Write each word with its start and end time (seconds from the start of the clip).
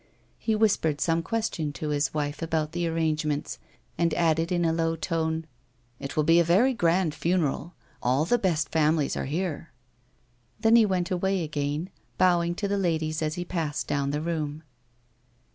He 0.39 0.55
whispered 0.55 0.99
some 0.99 1.21
question 1.21 1.71
to 1.73 1.89
his 1.89 2.11
wife 2.11 2.41
about 2.41 2.71
the 2.71 2.87
arrangements, 2.87 3.59
and 3.99 4.15
added 4.15 4.51
in 4.51 4.65
a 4.65 4.73
low 4.73 4.95
tone:" 4.95 5.45
It 5.99 6.17
will 6.17 6.23
be 6.23 6.39
a 6.39 6.43
very 6.43 6.73
grand 6.73 7.13
funeral; 7.13 7.75
all 8.01 8.25
the 8.25 8.39
best 8.39 8.69
families 8.69 9.15
are 9.15 9.25
here." 9.27 9.71
Then 10.59 10.75
he 10.75 10.87
went 10.87 11.11
away 11.11 11.43
again, 11.43 11.91
bowing 12.17 12.55
to 12.55 12.67
the 12.67 12.79
ladies 12.79 13.21
as 13.21 13.35
he 13.35 13.45
passed 13.45 13.85
down 13.87 14.09
the 14.09 14.21
room. 14.21 14.63